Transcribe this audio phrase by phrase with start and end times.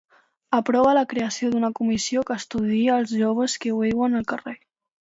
[0.59, 4.61] Aprova la creació d'una comissió que estudiï els joves que viuen al carrer.